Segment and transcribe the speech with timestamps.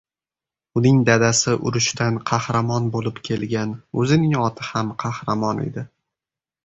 [0.79, 5.85] Uning dadasi urushdan qahramon bo‘lib kelgan, o‘zining oti ham Qahramon edi.